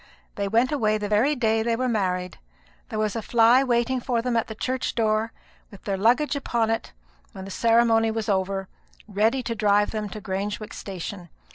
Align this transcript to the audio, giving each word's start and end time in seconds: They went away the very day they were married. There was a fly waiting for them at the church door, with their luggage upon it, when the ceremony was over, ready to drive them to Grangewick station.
They 0.33 0.47
went 0.47 0.71
away 0.71 0.97
the 0.97 1.07
very 1.07 1.35
day 1.35 1.61
they 1.61 1.75
were 1.75 1.87
married. 1.87 2.39
There 2.89 2.97
was 2.97 3.15
a 3.15 3.21
fly 3.21 3.63
waiting 3.63 3.99
for 3.99 4.19
them 4.19 4.35
at 4.35 4.47
the 4.47 4.55
church 4.55 4.95
door, 4.95 5.31
with 5.69 5.83
their 5.83 5.95
luggage 5.95 6.35
upon 6.35 6.71
it, 6.71 6.91
when 7.33 7.45
the 7.45 7.51
ceremony 7.51 8.09
was 8.09 8.27
over, 8.27 8.67
ready 9.07 9.43
to 9.43 9.53
drive 9.53 9.91
them 9.91 10.09
to 10.09 10.19
Grangewick 10.19 10.73
station. 10.73 11.29